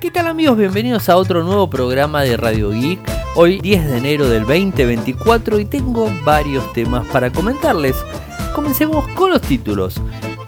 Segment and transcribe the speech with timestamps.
[0.00, 0.56] ¿Qué tal amigos?
[0.56, 3.00] Bienvenidos a otro nuevo programa de Radio Geek.
[3.36, 7.96] Hoy 10 de enero del 2024 y tengo varios temas para comentarles.
[8.54, 10.00] Comencemos con los títulos.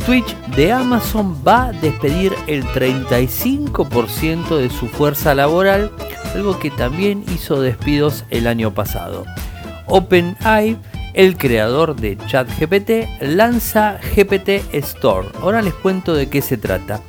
[0.06, 5.90] Twitch de Amazon va a despedir el 35% de su fuerza laboral,
[6.34, 9.26] algo que también hizo despidos el año pasado.
[9.86, 10.78] OpenAI,
[11.12, 15.28] el creador de ChatGPT, lanza GPT Store.
[15.42, 17.02] Ahora les cuento de qué se trata.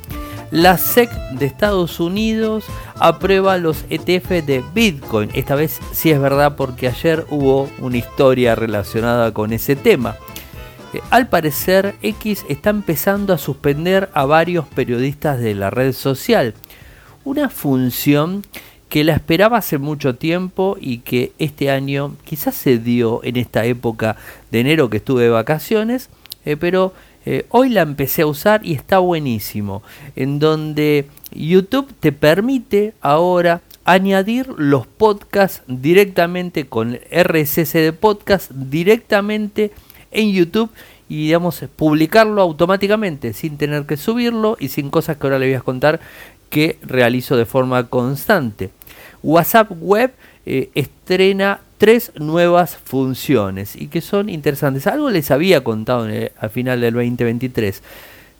[0.54, 2.64] La SEC de Estados Unidos
[3.00, 5.28] aprueba los ETF de Bitcoin.
[5.34, 10.14] Esta vez sí es verdad porque ayer hubo una historia relacionada con ese tema.
[10.92, 16.54] Eh, al parecer, X está empezando a suspender a varios periodistas de la red social.
[17.24, 18.44] Una función
[18.88, 23.64] que la esperaba hace mucho tiempo y que este año quizás se dio en esta
[23.64, 24.14] época
[24.52, 26.10] de enero que estuve de vacaciones,
[26.44, 26.94] eh, pero
[27.26, 29.82] eh, hoy la empecé a usar y está buenísimo.
[30.16, 39.72] En donde YouTube te permite ahora añadir los podcasts directamente con RSS de podcast directamente
[40.10, 40.70] en YouTube
[41.08, 45.54] y digamos publicarlo automáticamente sin tener que subirlo y sin cosas que ahora le voy
[45.54, 46.00] a contar
[46.48, 48.70] que realizo de forma constante.
[49.22, 50.14] WhatsApp Web
[50.46, 54.86] eh, estrena tres nuevas funciones y que son interesantes.
[54.86, 56.08] Algo les había contado
[56.38, 57.82] al final del 2023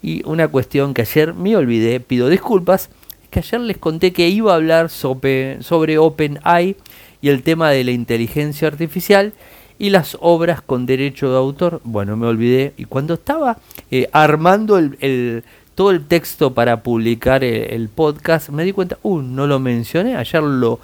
[0.02, 2.90] y una cuestión que ayer me olvidé, pido disculpas,
[3.30, 6.76] que ayer les conté que iba a hablar sobre, sobre OpenAI
[7.20, 9.32] y el tema de la inteligencia artificial
[9.78, 11.80] y las obras con derecho de autor.
[11.84, 13.58] Bueno, me olvidé y cuando estaba
[13.90, 15.42] eh, armando el
[15.74, 20.42] todo el texto para publicar el, podcast, me di cuenta, uh, no lo mencioné, ayer
[20.42, 20.78] lo,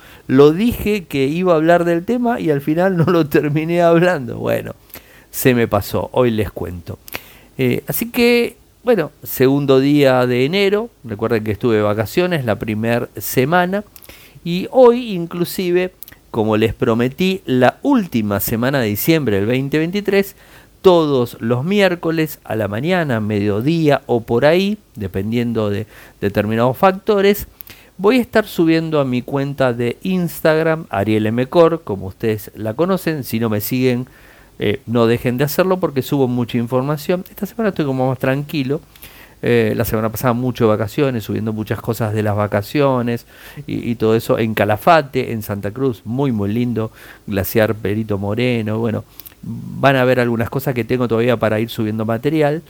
[0.52, 4.38] dije que iba a hablar del tema y al final no lo terminé hablando.
[4.38, 4.74] Bueno,
[5.30, 6.98] se me pasó, hoy les cuento.
[7.56, 13.08] Eh, así que, bueno, segundo día de enero, recuerden que estuve de vacaciones la primera
[13.16, 13.84] semana
[14.44, 15.92] y hoy inclusive,
[16.32, 20.34] como les prometí, la última semana de diciembre del 2023,
[20.82, 25.86] todos los miércoles a la mañana, mediodía o por ahí, dependiendo de
[26.20, 27.46] determinados factores.
[27.98, 33.24] Voy a estar subiendo a mi cuenta de Instagram, Ariel Mcor, como ustedes la conocen.
[33.24, 34.06] Si no me siguen,
[34.58, 37.24] eh, no dejen de hacerlo porque subo mucha información.
[37.28, 38.80] Esta semana estoy como más tranquilo.
[39.42, 43.26] Eh, la semana pasada mucho de vacaciones, subiendo muchas cosas de las vacaciones
[43.66, 46.90] y, y, todo eso en Calafate, en Santa Cruz, muy muy lindo,
[47.26, 49.04] Glaciar Perito Moreno, bueno,
[49.42, 52.62] van a ver algunas cosas que tengo todavía para ir subiendo material.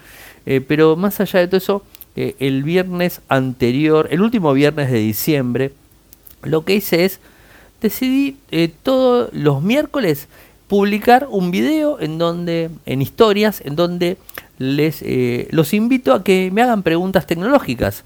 [0.47, 1.85] Eh, pero más allá de todo eso,
[2.17, 5.73] eh, el viernes anterior, el último viernes de diciembre,
[6.43, 7.21] lo que hice es,
[7.81, 10.29] decidí eh, todos los miércoles
[10.69, 14.19] publicar un video en donde, en historias, en donde
[14.59, 15.03] les
[15.51, 18.05] los invito a que me hagan preguntas tecnológicas.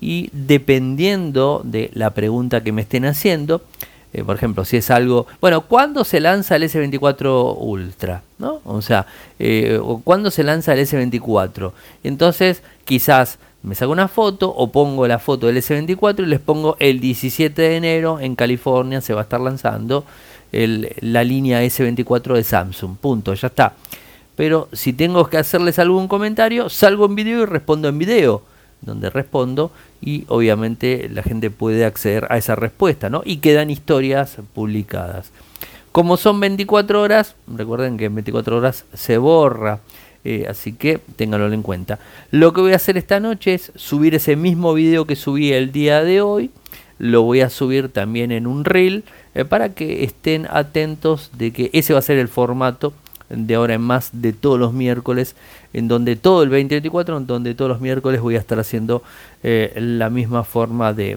[0.00, 3.62] Y dependiendo de la pregunta que me estén haciendo,
[4.12, 8.22] eh, por ejemplo, si es algo, bueno, ¿cuándo se lanza el S24 Ultra?
[8.38, 8.60] ¿No?
[8.64, 9.06] O sea,
[9.38, 11.72] eh, ¿cuándo se lanza el S24?
[12.04, 16.76] Entonces, quizás me saco una foto o pongo la foto del S24 y les pongo
[16.78, 20.04] el 17 de enero en California se va a estar lanzando
[20.52, 22.96] la línea S24 de Samsung.
[22.96, 23.74] Punto, ya está.
[24.36, 28.42] Pero si tengo que hacerles algún comentario, salgo en video y respondo en video
[28.80, 33.22] donde respondo y obviamente la gente puede acceder a esa respuesta, ¿no?
[33.24, 35.30] Y quedan historias publicadas.
[35.92, 39.80] Como son 24 horas, recuerden que en 24 horas se borra,
[40.24, 41.98] eh, así que ténganlo en cuenta.
[42.30, 45.72] Lo que voy a hacer esta noche es subir ese mismo video que subí el
[45.72, 46.50] día de hoy,
[46.98, 51.70] lo voy a subir también en un reel eh, para que estén atentos de que
[51.72, 52.92] ese va a ser el formato
[53.28, 55.36] de ahora en más de todos los miércoles,
[55.72, 59.02] en donde todo el 2024, en donde todos los miércoles voy a estar haciendo
[59.42, 61.16] eh, la misma forma de,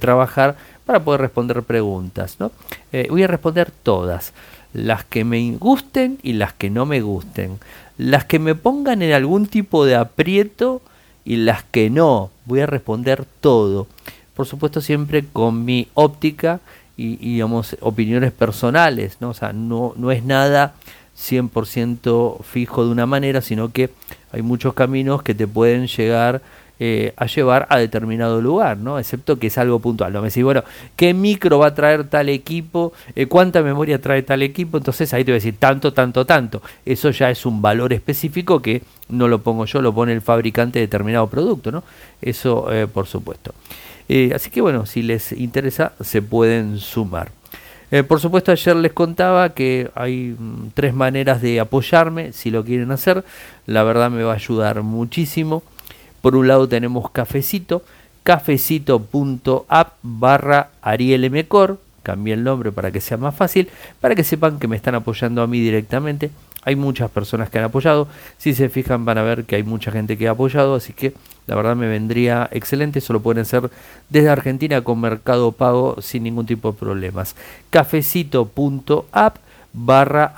[0.00, 2.36] trabajar para poder responder preguntas.
[2.38, 2.52] ¿no?
[2.92, 4.32] Eh, voy a responder todas,
[4.72, 7.58] las que me gusten y las que no me gusten,
[7.96, 10.82] las que me pongan en algún tipo de aprieto
[11.24, 13.86] y las que no, voy a responder todo.
[14.34, 16.60] Por supuesto siempre con mi óptica
[16.96, 19.30] y, digamos opiniones personales, ¿no?
[19.30, 20.74] O sea, no, no es nada
[21.18, 23.90] 100% fijo de una manera, sino que
[24.32, 26.40] hay muchos caminos que te pueden llegar
[26.80, 29.00] eh, a llevar a determinado lugar, ¿no?
[29.00, 30.12] Excepto que es algo puntual.
[30.12, 30.62] No me decís, bueno,
[30.94, 32.92] ¿qué micro va a traer tal equipo?
[33.16, 34.78] Eh, ¿Cuánta memoria trae tal equipo?
[34.78, 36.62] Entonces ahí te voy a decir tanto, tanto, tanto.
[36.86, 40.78] Eso ya es un valor específico que no lo pongo yo, lo pone el fabricante
[40.78, 41.82] de determinado producto, ¿no?
[42.22, 43.54] Eso eh, por supuesto.
[44.32, 47.37] así que bueno, si les interesa, se pueden sumar.
[47.90, 52.64] Eh, por supuesto, ayer les contaba que hay mm, tres maneras de apoyarme si lo
[52.64, 53.24] quieren hacer.
[53.66, 55.62] La verdad me va a ayudar muchísimo.
[56.20, 57.82] Por un lado tenemos cafecito,
[58.24, 60.70] cafecito.app barra
[62.02, 63.68] cambié el nombre para que sea más fácil,
[64.00, 66.30] para que sepan que me están apoyando a mí directamente.
[66.64, 68.08] Hay muchas personas que han apoyado,
[68.38, 71.12] si se fijan van a ver que hay mucha gente que ha apoyado, así que
[71.48, 73.70] la verdad me vendría excelente, eso lo pueden hacer
[74.10, 77.34] desde Argentina con Mercado Pago sin ningún tipo de problemas.
[77.70, 79.36] cafecito.app
[79.72, 80.34] barra.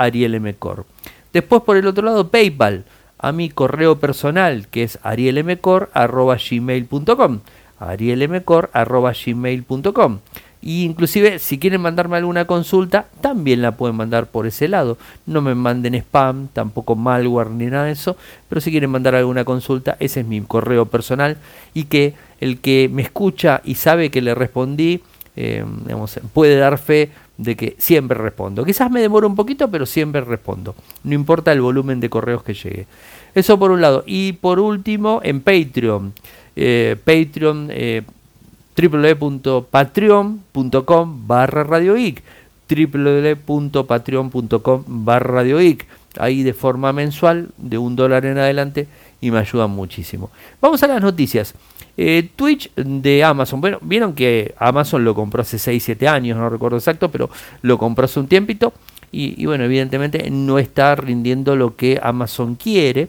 [1.33, 2.85] Después por el otro lado PayPal,
[3.19, 7.41] a mi correo personal que es arielmcor.gmail.com
[7.81, 10.19] arielmcor.gmail.com
[10.63, 14.99] y inclusive si quieren mandarme alguna consulta, también la pueden mandar por ese lado.
[15.27, 18.17] No me manden spam, tampoco malware ni nada de eso,
[18.49, 21.39] pero si quieren mandar alguna consulta, ese es mi correo personal
[21.73, 25.03] y que el que me escucha y sabe que le respondí,
[25.37, 25.65] eh,
[26.35, 28.65] puede dar fe de que siempre respondo.
[28.65, 30.75] Quizás me demoro un poquito, pero siempre respondo.
[31.05, 32.87] No importa el volumen de correos que llegue.
[33.35, 34.05] Eso por un lado.
[34.07, 36.13] Y por último, en Patreon.
[36.57, 38.03] Eh, Patreon, eh,
[38.81, 41.97] www.patreon.com barra Radio
[42.69, 45.43] www.patreon.com barra
[46.19, 48.89] Ahí de forma mensual, de un dólar en adelante,
[49.21, 50.31] y me ayudan muchísimo.
[50.61, 51.55] Vamos a las noticias.
[51.97, 53.61] Eh, Twitch de Amazon.
[53.61, 57.31] Bueno, vieron que Amazon lo compró hace 6-7 años, no recuerdo exacto, pero
[57.63, 58.73] lo compró hace un tiempito.
[59.13, 63.09] Y, bueno, evidentemente no está rindiendo lo que Amazon quiere.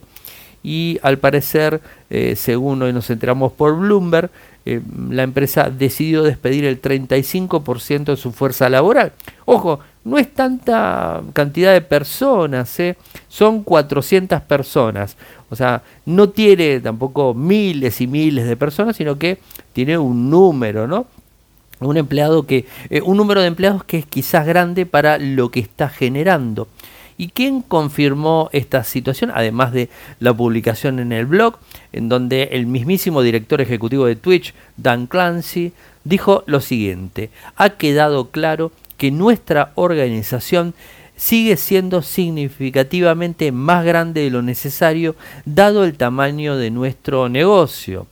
[0.63, 4.31] Y al parecer, eh, según hoy nos enteramos por Bloomberg,
[4.66, 9.13] eh, la empresa decidió despedir el 35% de su fuerza laboral.
[9.46, 12.98] Ojo, no es tanta cantidad de personas, ¿eh?
[13.28, 15.18] son 400 personas.
[15.50, 19.40] O sea, no tiene tampoco miles y miles de personas, sino que
[19.74, 21.07] tiene un número, ¿no?
[21.80, 25.60] Un empleado que, eh, un número de empleados que es quizás grande para lo que
[25.60, 26.68] está generando.
[27.18, 29.31] ¿Y quién confirmó esta situación?
[29.34, 31.58] Además de la publicación en el blog,
[31.92, 35.74] en donde el mismísimo director ejecutivo de Twitch, Dan Clancy,
[36.04, 40.74] dijo lo siguiente, ha quedado claro que nuestra organización
[41.16, 45.16] sigue siendo significativamente más grande de lo necesario
[45.46, 48.07] dado el tamaño de nuestro negocio.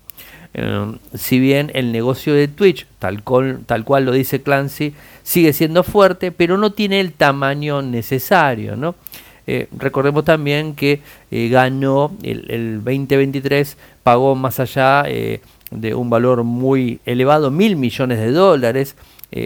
[0.61, 3.23] Eh, si bien el negocio de Twitch, tal,
[3.65, 8.75] tal cual lo dice Clancy, sigue siendo fuerte, pero no tiene el tamaño necesario.
[8.75, 8.95] ¿no?
[9.47, 11.01] Eh, recordemos también que
[11.31, 18.31] eh, ganó el, 2023, pagó más allá de un valor muy elevado, mil millones de
[18.31, 18.97] dólares.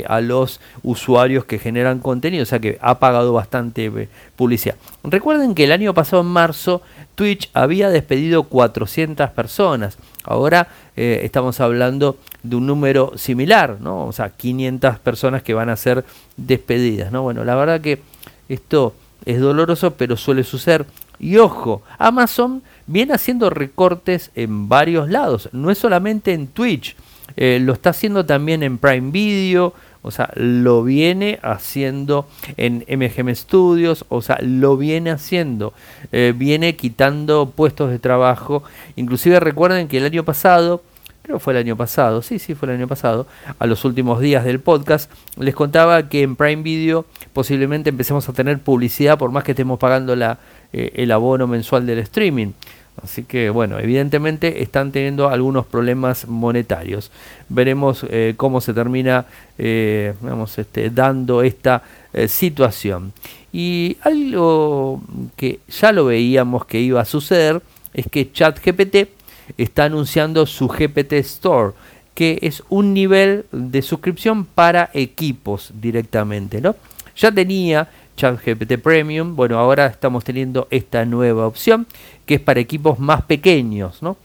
[0.07, 3.91] A los usuarios que generan contenido, o sea que ha pagado bastante
[4.35, 4.75] publicidad.
[5.03, 6.81] Recuerden que el año pasado, en marzo,
[7.15, 9.97] Twitch había despedido 400 personas.
[10.23, 14.05] Ahora eh, estamos hablando de un número similar, ¿no?
[14.05, 16.05] O sea, 500 personas que van a ser
[16.37, 17.23] despedidas, ¿no?
[17.23, 18.01] Bueno, la verdad que
[18.49, 18.95] esto
[19.25, 20.85] es doloroso, pero suele suceder.
[21.19, 26.95] Y ojo, Amazon viene haciendo recortes en varios lados, no es solamente en Twitch,
[27.37, 32.27] eh, lo está haciendo también en Prime Video, o sea, lo viene haciendo
[32.57, 35.73] en MGM Studios, o sea, lo viene haciendo,
[36.11, 38.63] eh, viene quitando puestos de trabajo.
[38.97, 40.83] Inclusive recuerden que el año pasado,
[41.21, 43.27] creo fue el año pasado, sí, sí, fue el año pasado,
[43.57, 48.33] a los últimos días del podcast, les contaba que en Prime Video posiblemente empecemos a
[48.33, 50.37] tener publicidad por más que estemos pagando la,
[50.73, 52.51] eh, el abono mensual del streaming.
[53.01, 57.11] Así que bueno, evidentemente están teniendo algunos problemas monetarios.
[57.49, 59.25] Veremos eh, cómo se termina
[59.57, 60.13] eh,
[60.57, 63.13] este, dando esta eh, situación.
[63.51, 65.01] Y algo
[65.35, 67.61] que ya lo veíamos que iba a suceder
[67.93, 69.09] es que ChatGPT
[69.57, 71.73] está anunciando su GPT Store,
[72.15, 76.61] que es un nivel de suscripción para equipos directamente.
[76.61, 76.75] ¿no?
[77.15, 79.35] Ya tenía ChatGPT Premium.
[79.35, 81.87] Bueno, ahora estamos teniendo esta nueva opción
[82.25, 84.01] que es para equipos más pequeños.
[84.01, 84.17] ¿no?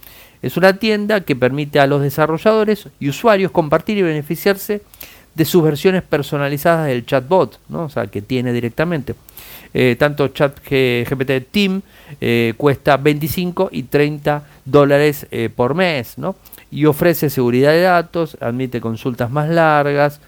[0.43, 4.83] Es una tienda que permite a los desarrolladores y usuarios compartir y beneficiarse
[5.35, 7.85] de sus versiones personalizadas del chatbot, ¿no?
[7.85, 9.14] o sea, que tiene directamente.
[9.75, 11.83] Eh, tanto ChatGPT Team
[12.21, 16.37] eh, cuesta 25 y 30 dólares eh, por mes, ¿no?
[16.71, 20.21] y ofrece seguridad de datos, admite consultas más largas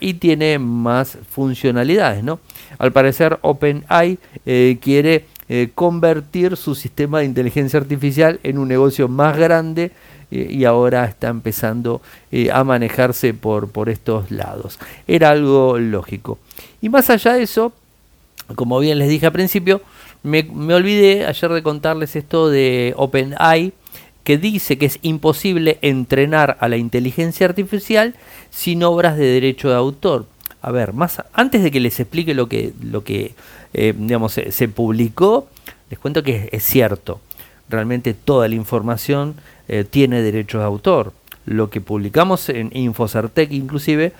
[0.00, 2.24] y tiene más funcionalidades.
[2.24, 2.40] ¿no?
[2.78, 4.18] Al parecer OpenAI
[4.80, 9.92] quiere eh, convertir su sistema de inteligencia artificial en un negocio más grande
[10.30, 14.78] eh, y ahora está empezando eh, a manejarse por, por estos lados.
[15.06, 16.38] Era algo lógico.
[16.82, 17.72] Y más allá de eso,
[18.56, 19.82] como bien les dije al principio,
[20.22, 23.72] me, me olvidé ayer de contarles esto de OpenAI
[24.24, 28.16] que dice que es imposible entrenar a la inteligencia artificial
[28.50, 30.26] sin obras de derecho de autor.
[30.60, 33.36] A ver, más antes de que les explique lo que, lo que
[33.74, 35.48] eh, digamos, se, publicó,
[35.90, 37.20] les cuento que es, cierto.
[37.68, 39.34] Realmente toda la información
[39.68, 41.12] eh, tiene derechos de autor.
[41.44, 44.12] lo que publicamos en Infocertec inclusive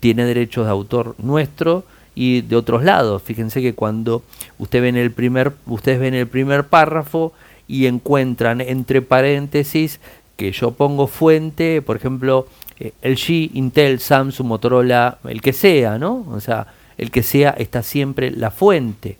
[0.00, 1.84] tiene derechos de autor nuestro
[2.14, 3.22] y de otros lados.
[3.22, 4.22] Fíjense que cuando
[4.58, 7.32] usted ven el primer, ustedes ven el primer párrafo
[7.66, 10.00] y encuentran entre paréntesis
[10.36, 12.46] que yo pongo fuente, por ejemplo,
[12.78, 16.26] el eh, LG, Intel, Samsung, Motorola, el que sea, ¿no?
[16.30, 16.66] O sea,
[16.98, 19.18] el que sea está siempre la fuente.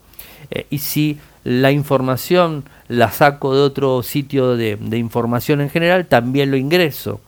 [0.50, 6.06] Eh, y si la información la saco de otro sitio de, de, información en general,
[6.06, 7.20] también lo ingreso.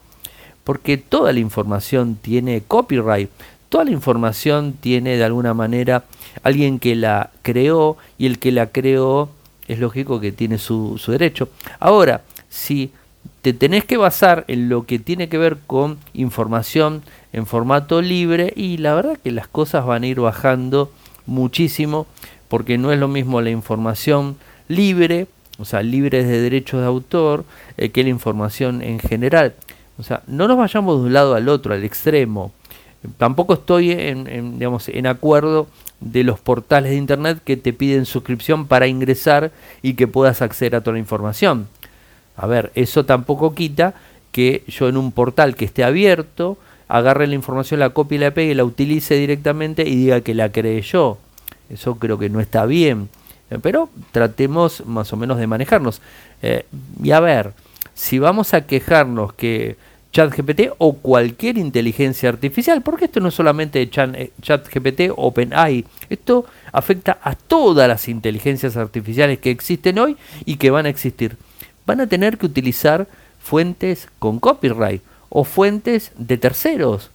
[0.63, 3.29] Porque toda la información tiene copyright,
[3.69, 6.03] toda la información tiene de alguna manera
[6.43, 9.29] alguien que la creó y el que la creó
[9.67, 11.49] es lógico que tiene su, su derecho.
[11.79, 12.91] Ahora, si
[13.41, 17.01] te tenés que basar en lo que tiene que ver con información
[17.33, 20.91] en formato libre y la verdad que las cosas van a ir bajando
[21.25, 22.07] muchísimo
[22.47, 27.45] porque no es lo mismo la información libre, o sea, libre de derechos de autor,
[27.77, 29.53] eh, que la información en general.
[29.97, 32.51] O sea, no nos vayamos de un lado al otro, al extremo.
[33.17, 35.67] Tampoco estoy en, digamos, en acuerdo
[35.99, 40.75] de los portales de internet que te piden suscripción para ingresar y que puedas acceder
[40.75, 41.67] a toda la información.
[42.35, 43.95] A ver, eso tampoco quita
[44.31, 48.31] que yo en un portal que esté abierto agarre la información, la copie y la
[48.31, 51.17] pegue, la utilice directamente y diga que la creé yo.
[51.69, 53.09] Eso creo que no está bien.
[53.49, 56.01] Eh, pero tratemos más o menos de manejarnos.
[56.41, 56.65] Eh,
[57.01, 57.53] y a ver,
[57.93, 59.75] si vamos a quejarnos que
[60.11, 67.19] ChatGPT o cualquier inteligencia artificial, porque esto no es solamente ChatGPT o OpenAI, esto afecta
[67.21, 71.37] a todas las inteligencias artificiales que existen hoy y que van a existir.
[71.85, 73.07] Van a tener que utilizar
[73.39, 77.11] fuentes con copyright o fuentes de terceros.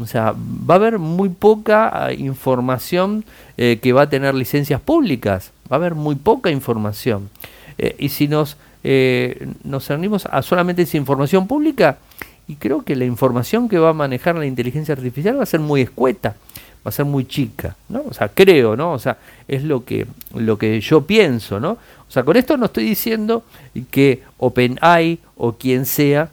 [0.00, 3.24] O sea, va a haber muy poca ah, información
[3.56, 5.52] eh, que va a tener licencias públicas.
[5.70, 7.30] Va a haber muy poca información.
[7.78, 11.98] Eh, y si nos, eh, nos cernimos a solamente esa información pública,
[12.46, 15.60] y creo que la información que va a manejar la inteligencia artificial va a ser
[15.60, 16.36] muy escueta,
[16.84, 18.04] va a ser muy chica, ¿no?
[18.08, 18.92] O sea, creo, ¿no?
[18.92, 19.16] O sea,
[19.48, 21.78] es lo que, lo que yo pienso, ¿no?
[22.06, 23.44] O sea, con esto no estoy diciendo
[23.90, 26.30] que OpenAI o quien sea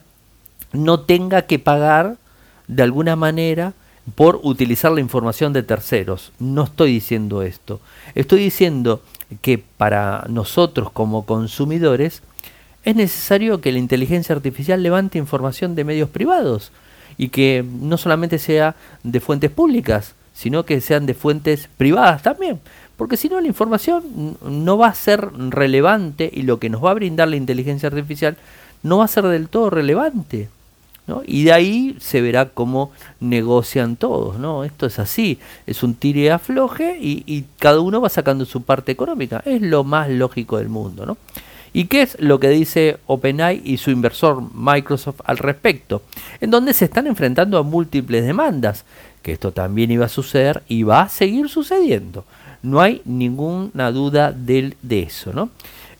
[0.72, 2.16] no tenga que pagar
[2.68, 3.74] de alguna manera
[4.14, 6.32] por utilizar la información de terceros.
[6.38, 7.80] No estoy diciendo esto.
[8.14, 9.02] Estoy diciendo
[9.40, 12.22] que para nosotros como consumidores
[12.84, 16.72] es necesario que la inteligencia artificial levante información de medios privados
[17.16, 18.74] y que no solamente sea
[19.04, 22.60] de fuentes públicas, sino que sean de fuentes privadas también.
[22.96, 26.90] Porque si no, la información no va a ser relevante y lo que nos va
[26.90, 28.36] a brindar la inteligencia artificial
[28.82, 30.48] no va a ser del todo relevante.
[31.26, 34.64] Y de ahí se verá cómo negocian todos, ¿no?
[34.64, 38.92] Esto es así, es un tire afloje y, y, cada uno va sacando su parte
[38.92, 41.16] económica, es lo más lógico del mundo, ¿no?
[41.74, 46.02] ¿Y qué es lo que dice OpenAI y su inversor Microsoft al respecto?
[46.40, 48.84] En donde se están enfrentando a múltiples demandas,
[49.22, 52.24] que esto también iba a suceder y va a seguir sucediendo.
[52.62, 55.50] No hay ninguna duda de, de eso, ¿no?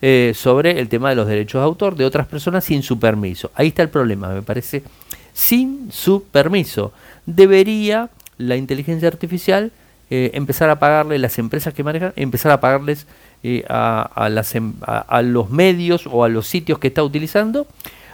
[0.05, 3.53] Eh, sobre el tema de los derechos de autor de otras personas sin su permiso.
[3.55, 4.83] Ahí está el problema, me parece.
[5.33, 6.93] Sin su permiso.
[7.25, 9.71] Debería la inteligencia artificial
[10.11, 13.07] eh, empezar a pagarle, las empresas que manejan, empezar a pagarles
[13.45, 17.69] eh, a, em, a, los medios o a los sitios que está utilizando,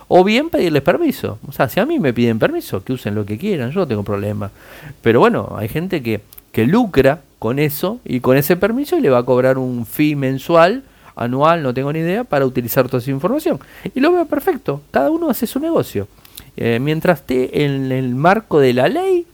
[0.08, 1.38] o bien pedirles permiso.
[1.48, 3.88] O sea, si a mí me piden permiso, que usen lo que quieran, yo no
[3.88, 4.50] tengo problema.
[5.00, 6.20] Pero bueno, hay gente que,
[6.52, 10.14] que lucra con eso y con ese permiso y le va a cobrar un fee
[10.14, 10.84] mensual
[11.18, 13.58] anual, no tengo ni idea, para utilizar toda esa información.
[13.94, 16.08] Y lo veo perfecto, cada uno hace su negocio.
[16.56, 19.26] Eh, mientras esté en el marco de la ley,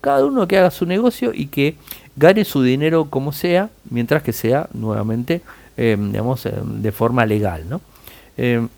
[0.00, 1.74] cada uno que haga su negocio y que
[2.14, 5.40] gane su dinero como sea, mientras que sea nuevamente,
[5.76, 7.64] eh, digamos, eh, de forma legal.
[7.68, 7.80] ¿no?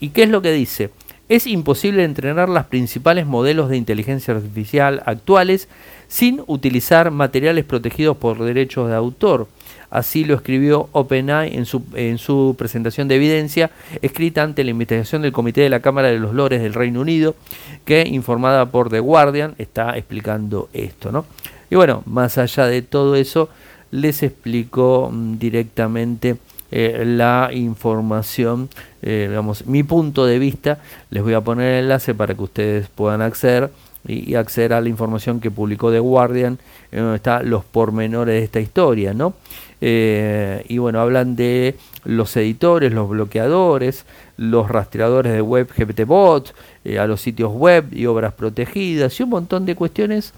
[0.00, 0.90] ¿Y qué es lo que dice?
[1.28, 5.68] Es imposible entrenar las principales modelos de inteligencia artificial actuales
[6.08, 9.46] sin utilizar materiales protegidos por derechos de autor.
[9.90, 13.70] Así lo escribió OpenAI en su, en su presentación de evidencia,
[14.02, 17.34] escrita ante la investigación del Comité de la Cámara de los Lores del Reino Unido,
[17.84, 21.10] que informada por The Guardian está explicando esto.
[21.10, 21.26] ¿no?
[21.70, 23.48] Y bueno, más allá de todo eso,
[23.90, 26.36] les explico mm, directamente
[26.70, 28.68] eh, la información,
[29.02, 30.78] eh, digamos, mi punto de vista.
[31.10, 33.70] Les voy a poner el enlace para que ustedes puedan acceder
[34.06, 36.58] y, acceder a la información que publicó The Guardian,
[36.92, 39.34] en donde están los pormenores de esta historia, ¿no?
[39.80, 44.04] Eh, y bueno, hablan de los editores, los bloqueadores,
[44.36, 49.30] los rastreadores de web GPTBot, eh, a los sitios web y obras protegidas y un
[49.30, 50.32] montón de cuestiones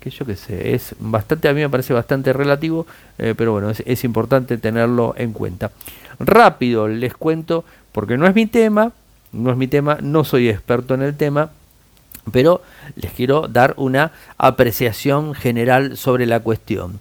[0.00, 3.70] que yo qué sé, es bastante, a mí me parece bastante relativo, eh, pero bueno,
[3.70, 5.70] es, es importante tenerlo en cuenta.
[6.18, 8.90] Rápido les cuento, porque no es mi tema,
[9.30, 11.50] no es mi tema, no soy experto en el tema,
[12.32, 12.62] pero
[12.96, 16.98] les quiero dar una apreciación general sobre la cuestión.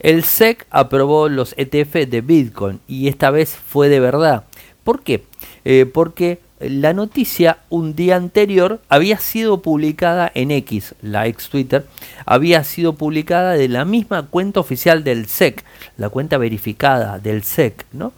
[0.00, 4.44] El SEC aprobó los ETF de Bitcoin y esta vez fue de verdad.
[4.84, 5.24] ¿Por qué?
[5.64, 11.86] Eh, porque la noticia un día anterior había sido publicada en X, la ex Twitter,
[12.26, 15.64] había sido publicada de la misma cuenta oficial del SEC,
[15.96, 18.12] la cuenta verificada del SEC, ¿no?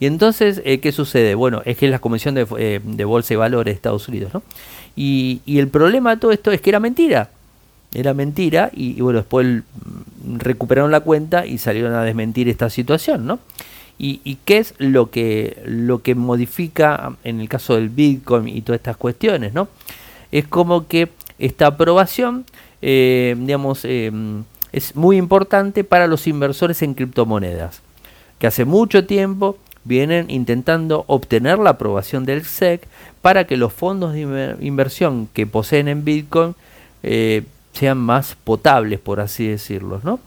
[0.00, 1.36] Y entonces, eh, ¿qué sucede?
[1.36, 4.42] Bueno, es que es la Comisión de, eh, Bolsa y Valores de Estados Unidos, ¿no?
[4.96, 7.30] Y, el problema de todo esto es que era mentira.
[7.94, 9.60] Era mentira y, bueno, después mm,
[10.38, 13.38] recuperaron la cuenta y salieron a desmentir esta situación, ¿no?
[13.98, 18.80] Y, qué es lo que, lo que modifica en el caso del Bitcoin y todas
[18.80, 19.68] estas cuestiones, ¿no?
[20.32, 22.44] Es como que esta aprobación,
[22.80, 27.80] eh, digamos, es muy importante para los inversores en criptomonedas,
[28.40, 32.86] que hace mucho tiempo vienen intentando obtener la aprobación del SEC
[33.20, 36.54] para que los fondos de inversión que poseen en Bitcoin
[37.02, 40.00] eh, sean más potables, por así decirlo.
[40.02, 40.20] ¿no?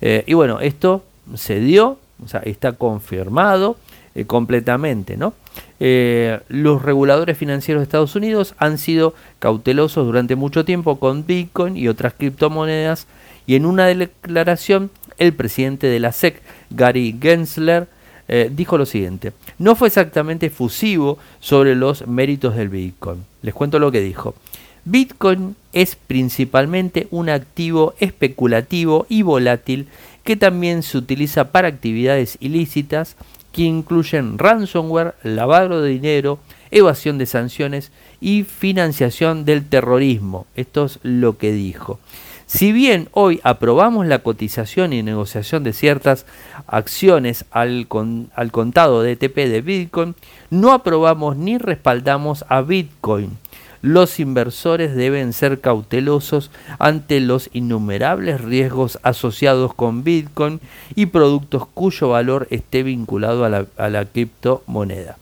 [0.00, 1.04] Eh, y bueno, esto
[1.34, 3.76] se dio, o sea, está confirmado
[4.14, 5.16] eh, completamente.
[5.16, 5.34] ¿no?
[5.78, 11.88] los reguladores financieros de Estados Unidos han sido cautelosos durante mucho tiempo con Bitcoin y
[11.88, 13.08] otras criptomonedas
[13.46, 16.40] y en una declaración el presidente de la SEC,
[16.70, 17.88] Gary Gensler,
[18.28, 23.24] eh, dijo lo siguiente, no fue exactamente fusivo sobre los méritos del Bitcoin.
[23.42, 24.34] Les cuento lo que dijo.
[24.84, 29.88] Bitcoin es principalmente un activo especulativo y volátil
[30.24, 33.16] que también se utiliza para actividades ilícitas
[33.52, 36.38] que incluyen ransomware, lavado de dinero,
[36.70, 40.46] evasión de sanciones y financiación del terrorismo.
[40.56, 42.00] Esto es lo que dijo.
[42.46, 46.26] Si bien hoy aprobamos la cotización y negociación de ciertas
[46.66, 50.14] acciones al, contado de ETP de Bitcoin,
[50.50, 53.38] no aprobamos ni respaldamos a Bitcoin.
[53.82, 60.60] Los inversores deben ser cautelosos ante los innumerables riesgos asociados con Bitcoin
[60.94, 65.18] y productos cuyo valor esté vinculado a la, a la criptomoneda.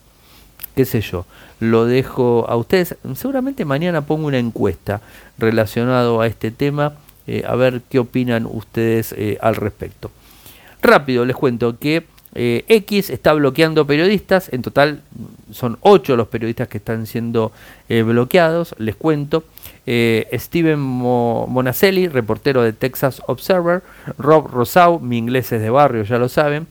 [0.76, 1.26] ¿Qué sé yo?
[1.58, 2.96] Lo dejo a ustedes.
[3.14, 5.00] Seguramente mañana pongo una encuesta
[5.38, 6.94] relacionado a este tema
[7.26, 10.10] eh, a ver qué opinan ustedes eh, al respecto.
[10.82, 15.02] Rápido les cuento que eh, X está bloqueando periodistas, en total
[15.50, 17.52] son 8 los periodistas que están siendo
[17.88, 19.42] bloqueados, les cuento.
[19.84, 23.82] Steven Monacelli, reportero de Texas Observer,
[24.16, 26.68] Rob Rosau, mi inglés es de barrio, ya lo saben,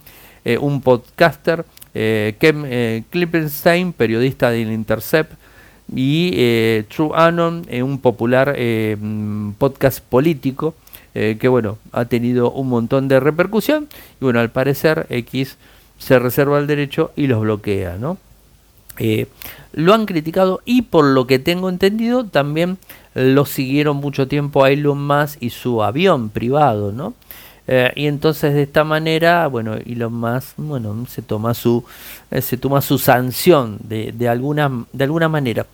[0.61, 5.33] un podcaster, Kem Klippenstein, periodista del Intercept,
[5.95, 10.75] y eh, True Anon, eh, un popular eh, mm, podcast político
[11.13, 13.87] que bueno, ha tenido un montón de repercusión
[14.21, 15.57] y bueno, al parecer X
[15.97, 18.17] se reserva el derecho y los bloquea, ¿no?
[19.71, 22.77] lo han criticado y por lo que tengo entendido también
[23.13, 27.13] lo siguieron mucho tiempo a Elon Musk y su avión privado, ¿no?
[27.95, 31.85] y entonces de esta manera, bueno, Elon Musk, bueno, se toma su,
[32.41, 35.65] se toma su sanción de, de, alguna, de alguna manera.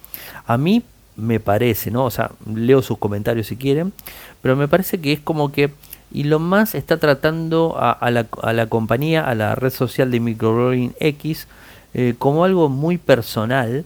[0.46, 0.84] A mí
[1.18, 2.06] me parece, ¿no?
[2.06, 3.94] O sea, leo sus comentarios si quieren,
[4.42, 5.72] pero me parece que es como que
[6.12, 10.22] y lo más está tratando a, la, a la, compañía, a la red social de
[10.22, 11.48] Microblogging X,
[11.94, 13.84] eh, como algo muy personal.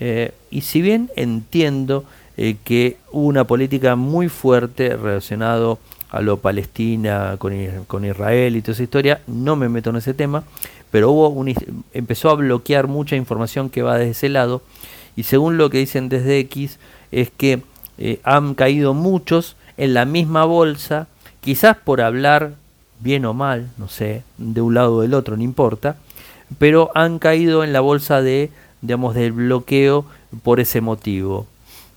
[0.00, 2.04] Eh, y si bien entiendo
[2.36, 7.52] eh, que hubo una política muy fuerte relacionado a lo Palestina con,
[7.86, 10.44] con, Israel y toda esa historia, no me meto en ese tema,
[10.90, 11.52] pero hubo un,
[11.92, 14.62] empezó a bloquear mucha información que va desde ese lado
[15.16, 16.78] y según lo que dicen desde X,
[17.10, 17.62] es que
[17.98, 21.08] eh, han caído muchos en la misma bolsa,
[21.40, 22.52] quizás por hablar
[23.00, 25.96] bien o mal, no sé, de un lado o del otro, no importa,
[26.58, 28.50] pero han caído en la bolsa de,
[28.80, 30.06] digamos, del bloqueo
[30.42, 31.46] por ese motivo.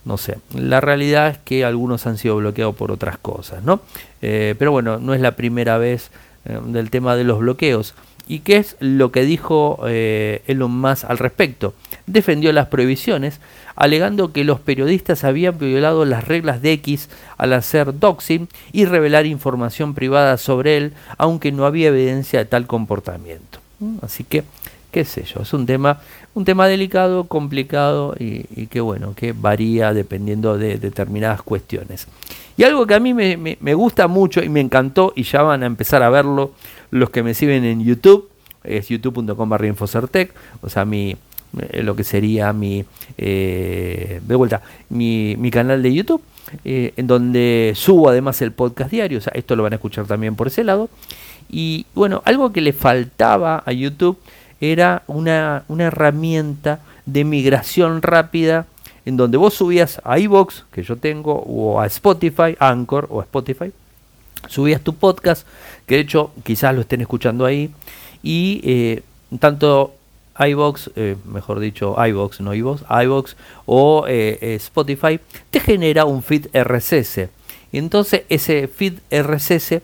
[0.06, 3.82] No sé, la realidad es que algunos han sido bloqueados por otras cosas, ¿no?
[4.22, 6.10] Eh, pero bueno, no es la primera vez
[6.46, 7.94] eh, del tema de los bloqueos.
[8.30, 11.74] ¿Y qué es lo que dijo eh, Elon Musk al respecto?
[12.06, 13.40] Defendió las prohibiciones,
[13.76, 19.26] alegando que los periodistas habían violado las reglas de X al hacer doxing y revelar
[19.26, 23.60] información privada sobre él, aunque no había evidencia de tal comportamiento.
[23.80, 24.44] Mm, así que,
[24.92, 26.00] qué sé yo, es un tema,
[26.36, 32.06] un tema delicado, complicado y, que bueno, que varía dependiendo de determinadas cuestiones.
[32.58, 35.64] Y algo que a mí me, me gusta mucho y me encantó, y ya van
[35.64, 36.52] a empezar a verlo,
[36.92, 38.30] los que me siguen en YouTube,
[38.64, 39.74] es youtube.com barra
[40.62, 41.16] o sea, mi,
[41.58, 42.86] eh, lo que sería mi,
[43.18, 46.22] eh, de vuelta, mi, mi, canal de YouTube,
[46.66, 50.06] eh, en donde subo además el podcast diario, o sea, esto lo van a escuchar
[50.06, 50.90] también por ese lado.
[51.50, 54.20] Y bueno, algo que le faltaba a YouTube
[54.62, 58.68] era una, una herramienta de migración rápida
[59.06, 63.24] en donde vos subías a iVoox, que yo tengo, o a Spotify, Anchor o a
[63.24, 63.72] Spotify,
[64.48, 65.48] subías tu podcast,
[65.90, 67.72] que de hecho quizás lo estén escuchando ahí,
[68.22, 69.02] y eh,
[69.40, 69.96] tanto
[70.38, 76.46] iVox, eh, mejor dicho, iVox, no iVox, iVox o eh, Spotify, te genera un feed
[76.54, 77.30] RSS.
[77.72, 79.82] Y entonces ese feed RSS,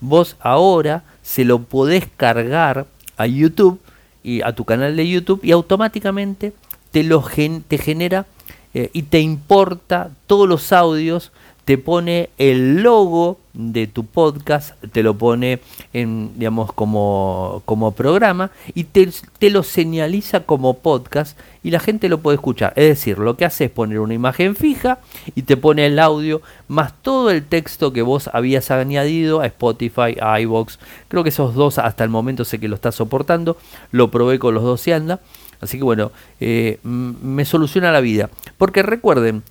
[0.00, 2.86] vos ahora se lo podés cargar
[3.16, 3.80] a YouTube
[4.24, 6.52] y a tu canal de YouTube y automáticamente
[6.90, 7.24] te, lo
[7.68, 8.26] te genera
[8.74, 11.30] y te importa todos los audios
[11.64, 15.60] te pone el logo de tu podcast, te lo pone
[15.92, 19.08] en, digamos, como, como programa y te,
[19.48, 22.72] lo señaliza como podcast y la gente lo puede escuchar.
[22.76, 24.98] Es decir, lo que hace es poner una imagen fija
[25.34, 30.16] y te pone el audio más todo el texto que vos habías añadido a Spotify,
[30.20, 30.78] a iVoox.
[31.08, 33.56] Creo que esos dos hasta el momento sé que lo está soportando.
[33.92, 35.20] Lo probé con los dos y anda.
[35.60, 38.28] Así que bueno, eh, me soluciona la vida.
[38.58, 39.42] Porque recuerden,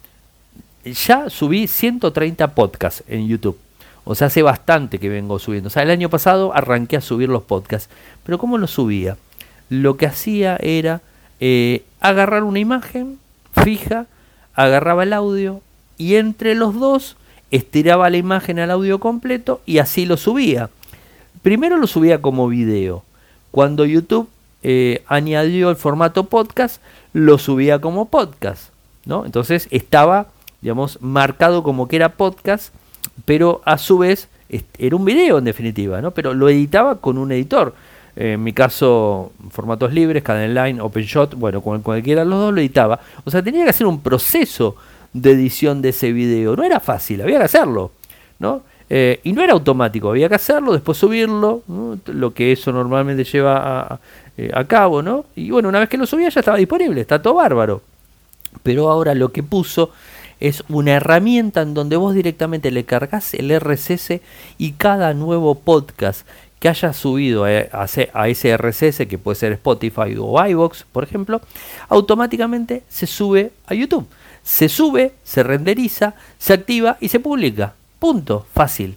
[0.83, 3.57] ya subí 130 podcasts en YouTube.
[4.05, 5.67] O sea, hace bastante que vengo subiendo.
[5.67, 7.89] O sea, el año pasado arranqué a subir los podcasts.
[8.25, 9.17] Pero ¿cómo los subía?
[9.69, 11.01] Lo que hacía era
[11.39, 13.19] eh, agarrar una imagen
[13.63, 14.07] fija,
[14.55, 15.61] agarraba el audio
[15.97, 17.15] y entre los dos
[17.51, 20.69] estiraba la imagen al audio completo y así lo subía.
[21.41, 23.03] Primero lo subía como video.
[23.51, 24.27] Cuando YouTube
[24.63, 26.81] eh, añadió el formato podcast,
[27.13, 28.73] lo subía como podcast.
[29.05, 29.25] ¿no?
[29.25, 30.27] Entonces estaba
[30.63, 32.73] digamos, marcado como que era podcast,
[33.25, 34.29] pero a su vez
[34.77, 36.11] era un video en definitiva, ¿no?
[36.11, 37.75] Pero lo editaba con un editor.
[38.15, 43.01] En mi caso, formatos libres, Line, OpenShot, bueno, con cualquiera de los dos lo editaba.
[43.25, 44.77] O sea, tenía que hacer un proceso
[45.11, 46.55] de edición de ese video.
[46.55, 47.91] No era fácil, había que hacerlo,
[48.39, 48.61] ¿no?
[48.89, 51.63] Eh, y no era automático, había que hacerlo, después subirlo,
[52.05, 53.99] lo que eso normalmente lleva a,
[54.37, 55.25] eh, a, cabo, ¿no?
[55.35, 57.81] Y bueno, una vez que lo subía ya estaba disponible, está todo bárbaro.
[58.61, 59.91] Pero ahora lo que puso
[60.39, 64.21] es una herramienta en donde vos directamente le cargas el RSS
[64.57, 66.27] y cada nuevo podcast
[66.63, 67.49] que haya subido a,
[68.27, 71.41] ese RSS, que puede ser Spotify o iVoox, por ejemplo,
[71.89, 74.07] automáticamente se sube a YouTube.
[74.43, 77.73] Se sube, se renderiza, se activa y se publica.
[77.99, 78.45] Punto.
[78.53, 78.95] Fácil.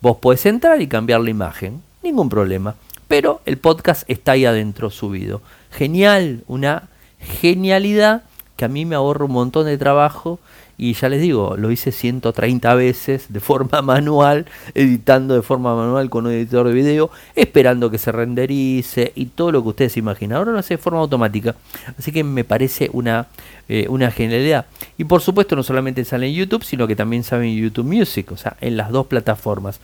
[0.00, 1.82] Vos podés entrar y cambiar la imagen.
[2.02, 2.76] Ningún problema.
[3.08, 5.42] Pero el podcast está ahí adentro subido.
[5.70, 6.44] Genial.
[6.48, 8.22] Una genialidad
[8.56, 10.38] que a mí me ahorra un montón de trabajo
[10.82, 16.10] y ya les digo, lo hice 130 veces de forma manual, editando de forma manual
[16.10, 20.38] con un editor de video, esperando que se renderice y todo lo que ustedes imaginan.
[20.38, 21.54] Ahora lo hace de forma automática.
[21.96, 23.28] Así que me parece una,
[23.68, 24.66] eh, una genialidad.
[24.98, 28.32] Y por supuesto no solamente sale en YouTube, sino que también sale en YouTube Music,
[28.32, 29.78] o sea, en las dos plataformas.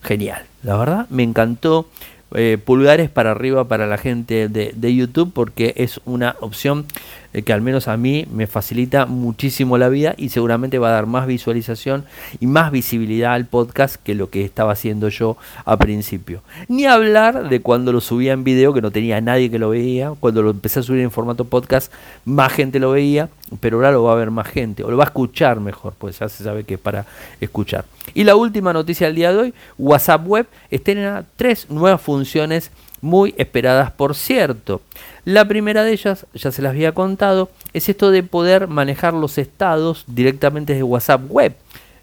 [0.00, 1.88] Genial, la verdad, me encantó.
[2.34, 6.84] Eh, pulgares para arriba para la gente de, de YouTube porque es una opción
[7.32, 10.92] eh, que al menos a mí me facilita muchísimo la vida y seguramente va a
[10.92, 12.04] dar más visualización
[12.40, 16.42] y más visibilidad al podcast que lo que estaba haciendo yo a principio.
[16.68, 20.12] Ni hablar de cuando lo subía en video que no tenía nadie que lo veía,
[20.18, 21.92] cuando lo empecé a subir en formato podcast
[22.24, 23.28] más gente lo veía,
[23.60, 26.18] pero ahora lo va a ver más gente o lo va a escuchar mejor, pues
[26.18, 27.06] ya se sabe que es para
[27.40, 27.84] escuchar.
[28.14, 33.34] Y la última noticia del día de hoy, WhatsApp Web estrena tres nuevas funciones muy
[33.36, 34.80] esperadas por cierto.
[35.24, 39.38] La primera de ellas, ya se las había contado, es esto de poder manejar los
[39.38, 41.56] estados directamente desde WhatsApp web.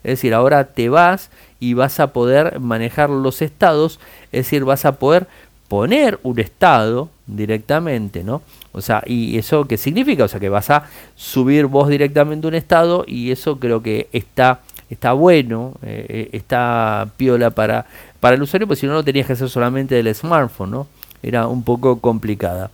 [0.04, 1.30] Es decir, ahora te vas
[1.60, 4.00] y vas a poder manejar los estados,
[4.32, 5.28] es decir, vas a poder
[5.70, 8.42] poner un estado directamente, ¿no?
[8.74, 10.26] O sea, ¿y eso qué significa?
[10.26, 14.62] O sea, que vas a subir vos directamente un estado y eso creo que está,
[14.90, 17.86] está bueno, eh, eh, está piola para,
[18.20, 20.88] para el usuario, pues si no lo tenías que hacer solamente del smartphone, ¿no?
[21.22, 22.72] Era un poco complicada.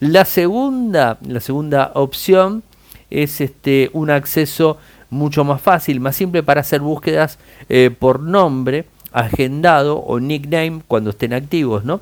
[0.00, 2.62] La segunda, la segunda opción
[3.10, 4.78] es este, un acceso
[5.10, 11.10] mucho más fácil, más simple para hacer búsquedas eh, por nombre, agendado o nickname cuando
[11.10, 12.00] estén activos, ¿no?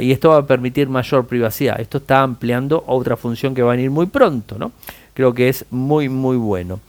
[0.00, 1.80] Y esto va a permitir mayor privacidad.
[1.80, 4.70] Esto está ampliando otra función que va a venir muy pronto, ¿no?
[5.14, 6.80] Creo que es muy, muy bueno.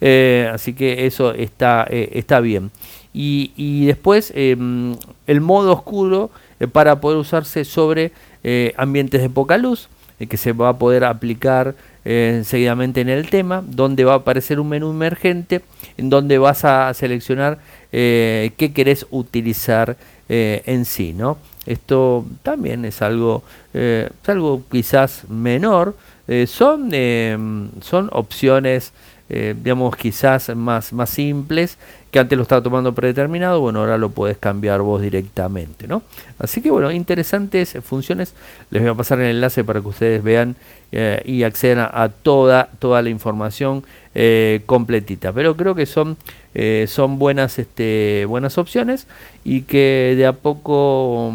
[0.00, 2.70] Eh, así que eso está, está bien.
[3.16, 4.96] Y, después em,
[5.28, 8.10] el modo oscuro eh, para poder usarse sobre
[8.42, 13.30] eh, ambientes de poca luz, eh, que se va a poder aplicar seguidamente en el
[13.30, 15.62] tema, donde va a aparecer un menú emergente,
[15.96, 17.56] en donde vas a seleccionar
[17.90, 19.96] qué querés utilizar
[20.28, 21.14] en sí.
[21.14, 21.38] ¿no?
[21.64, 23.42] Esto también es algo,
[23.72, 25.96] es algo quizás menor,
[26.46, 28.92] son, em, son opciones
[29.30, 31.78] eh, digamos, quizás más, más simples,
[32.10, 36.02] que antes lo estaba tomando predeterminado, bueno, ahora lo puedes cambiar vos directamente, ¿no?
[36.38, 38.34] Así que, bueno, interesantes funciones.
[38.70, 40.56] Les voy a pasar el enlace para que ustedes vean
[40.92, 43.82] eh, y accedan a, toda, toda la información
[44.14, 45.32] eh, completita.
[45.32, 46.18] Pero creo que son,
[46.54, 49.06] eh, son buenas, este, buenas opciones
[49.42, 51.34] y que de a poco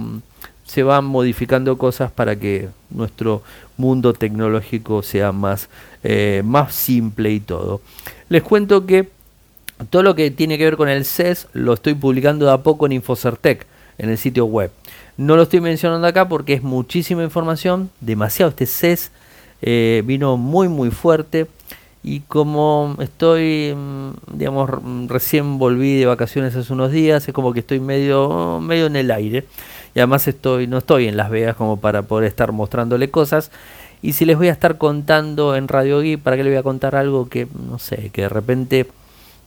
[0.69, 3.41] se van modificando cosas para que nuestro
[3.75, 5.67] mundo tecnológico sea más,
[6.03, 7.81] eh, más simple y todo.
[8.29, 9.09] Les cuento que
[9.89, 12.85] todo lo que tiene que ver con el CES lo estoy publicando de a poco
[12.85, 13.65] en Infocertec,
[13.97, 14.69] en el sitio web.
[15.17, 18.51] No lo estoy mencionando acá porque es muchísima información, demasiado.
[18.51, 19.09] Este CES
[19.63, 21.47] eh, vino muy muy fuerte
[22.03, 24.69] y como estoy, mm, digamos,
[25.07, 29.09] recién volví de vacaciones hace unos días, es como que estoy medio, medio en el
[29.09, 29.45] aire.
[29.95, 33.51] Y además estoy, no estoy en Las Vegas como para poder estar mostrándole cosas.
[34.01, 36.63] Y si les voy a estar contando en Radio Geek, ¿para qué les voy a
[36.63, 38.87] contar algo que, no sé, que de repente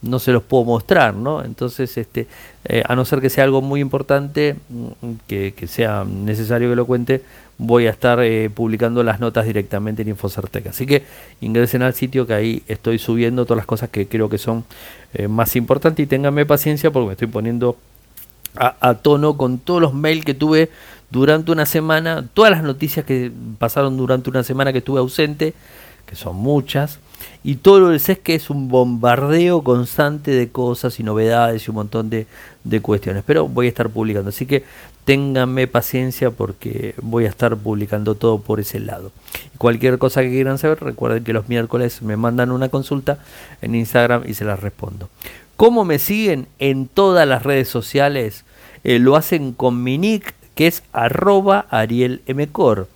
[0.03, 1.45] no se los puedo mostrar, ¿no?
[1.45, 2.27] Entonces, este,
[2.65, 6.87] eh, a no ser que sea algo muy importante, mm, que, sea necesario que lo
[6.87, 7.23] cuente,
[7.57, 10.67] voy a estar eh, publicando las notas directamente en Infocertec.
[10.67, 11.05] Así que
[11.41, 14.65] ingresen al sitio que ahí estoy subiendo todas las cosas que creo que son
[15.15, 17.77] eh, más importantes y ténganme paciencia porque me estoy poniendo
[18.57, 20.71] a, tono con todos los mails que tuve
[21.11, 25.55] durante una semana, todas las noticias que pasaron durante una semana que estuve ausente,
[26.07, 26.99] que son muchas
[27.45, 31.77] y todo lo del que es un bombardeo constante de cosas y novedades y un
[31.77, 32.27] montón de,
[32.81, 33.25] cuestiones.
[33.27, 34.65] Pero voy a estar publicando, así que
[35.05, 39.11] ténganme paciencia porque voy a estar publicando todo por ese lado.
[39.59, 43.19] Cualquier cosa que quieran saber, recuerden que los miércoles me mandan una consulta
[43.61, 45.09] en Instagram y se las respondo.
[45.57, 48.45] ¿Cómo me siguen en todas las redes sociales?
[48.85, 52.89] Eh, lo hacen con mi nick que es arroba arielmcor.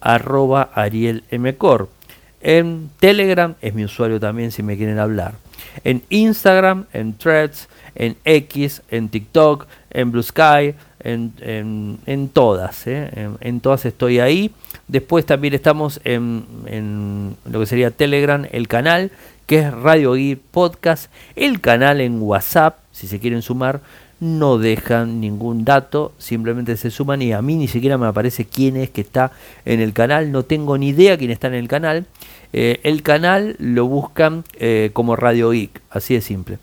[0.00, 1.88] Arroba arielmcor.
[2.40, 5.34] En Telegram es mi usuario también si me quieren hablar.
[5.82, 12.86] En Instagram, en Threads, en X, en TikTok, en Blue Sky, en, todas.
[12.86, 13.30] ¿eh?
[13.40, 14.50] En, todas estoy ahí.
[14.88, 19.10] Después también estamos en, en, lo que sería Telegram, el canal,
[19.46, 23.80] que es Radio Geek Podcast, el canal en WhatsApp, si se quieren sumar,
[24.20, 28.76] no dejan ningún dato, simplemente se suman y a mí ni siquiera me aparece quién
[28.76, 29.32] es que está
[29.64, 32.06] en el canal, no tengo ni idea quién está en el canal.
[32.52, 36.58] Eh, el canal lo buscan eh, como Radio Geek, así de simple.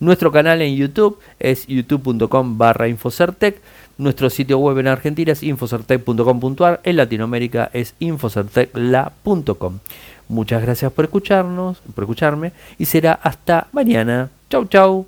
[0.00, 3.60] Nuestro canal en YouTube es youtube.com barra Infocertec.
[3.98, 6.80] Nuestro sitio web en Argentina es infocertec.com.ar.
[6.84, 9.78] En Latinoamérica es infocertecla.com.
[10.30, 14.30] Muchas gracias por escucharnos, por escucharme y será hasta mañana.
[14.48, 15.06] Chau, chau.